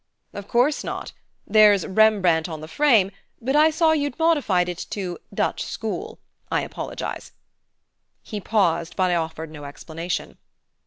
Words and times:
"Of 0.33 0.47
course 0.47 0.83
not. 0.83 1.11
There's 1.45 1.85
'Rembrandt' 1.85 2.49
on 2.49 2.61
the 2.61 2.67
frame, 2.67 3.11
but 3.39 3.55
I 3.55 3.69
saw 3.69 3.91
you'd 3.91 4.17
modified 4.17 4.67
it 4.67 4.83
to 4.89 5.19
'Dutch 5.31 5.63
School'; 5.63 6.17
I 6.51 6.61
apologize." 6.61 7.33
He 8.23 8.41
paused, 8.41 8.95
but 8.95 9.11
I 9.11 9.15
offered 9.15 9.51
no 9.51 9.63
explanation. 9.65 10.39